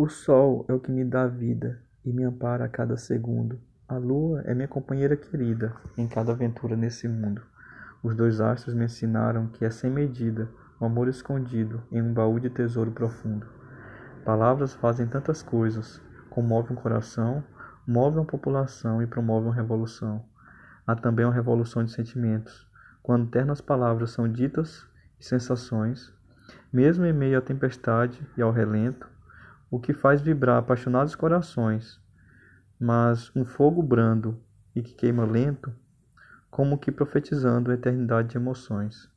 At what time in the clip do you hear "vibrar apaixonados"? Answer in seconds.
30.20-31.14